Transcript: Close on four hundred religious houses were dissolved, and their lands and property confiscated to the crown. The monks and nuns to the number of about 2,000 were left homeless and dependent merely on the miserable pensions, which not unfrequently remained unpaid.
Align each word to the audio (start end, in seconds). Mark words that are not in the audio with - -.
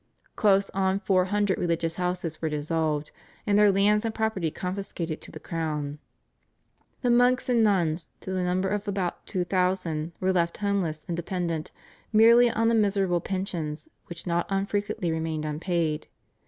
Close 0.35 0.71
on 0.71 0.99
four 0.99 1.25
hundred 1.25 1.59
religious 1.59 1.97
houses 1.97 2.41
were 2.41 2.49
dissolved, 2.49 3.11
and 3.45 3.55
their 3.55 3.71
lands 3.71 4.03
and 4.03 4.15
property 4.15 4.49
confiscated 4.49 5.21
to 5.21 5.29
the 5.29 5.39
crown. 5.39 5.99
The 7.03 7.11
monks 7.11 7.49
and 7.49 7.61
nuns 7.63 8.07
to 8.21 8.31
the 8.31 8.41
number 8.41 8.67
of 8.67 8.87
about 8.87 9.23
2,000 9.27 10.13
were 10.19 10.33
left 10.33 10.57
homeless 10.57 11.05
and 11.07 11.15
dependent 11.15 11.71
merely 12.11 12.49
on 12.49 12.67
the 12.67 12.73
miserable 12.73 13.21
pensions, 13.21 13.89
which 14.07 14.25
not 14.25 14.47
unfrequently 14.49 15.11
remained 15.11 15.45
unpaid. 15.45 16.07